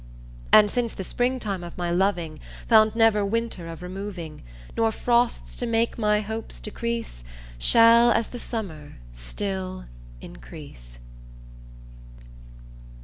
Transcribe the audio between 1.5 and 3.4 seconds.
of my loving Found never